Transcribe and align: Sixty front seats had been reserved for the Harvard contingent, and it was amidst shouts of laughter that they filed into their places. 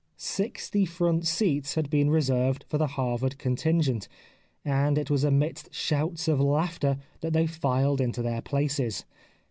Sixty 0.17 0.83
front 0.83 1.27
seats 1.27 1.75
had 1.75 1.91
been 1.91 2.09
reserved 2.09 2.65
for 2.67 2.79
the 2.79 2.87
Harvard 2.97 3.37
contingent, 3.37 4.07
and 4.65 4.97
it 4.97 5.11
was 5.11 5.23
amidst 5.23 5.71
shouts 5.71 6.27
of 6.27 6.39
laughter 6.41 6.97
that 7.19 7.33
they 7.33 7.45
filed 7.45 8.01
into 8.01 8.23
their 8.23 8.41
places. 8.41 9.05